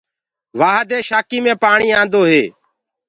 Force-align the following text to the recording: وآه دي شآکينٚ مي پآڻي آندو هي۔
وآه 0.59 0.81
دي 0.89 0.99
شآکينٚ 1.09 1.43
مي 1.45 1.53
پآڻي 1.61 1.87
آندو 2.01 2.21
هي۔ 2.31 2.43